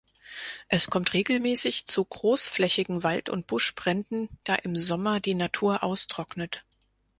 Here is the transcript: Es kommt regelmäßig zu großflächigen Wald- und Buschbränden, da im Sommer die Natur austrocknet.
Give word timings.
Es 0.67 0.89
kommt 0.89 1.13
regelmäßig 1.13 1.85
zu 1.85 2.03
großflächigen 2.03 3.03
Wald- 3.03 3.29
und 3.29 3.45
Buschbränden, 3.45 4.29
da 4.43 4.55
im 4.55 4.79
Sommer 4.79 5.19
die 5.19 5.35
Natur 5.35 5.83
austrocknet. 5.83 6.63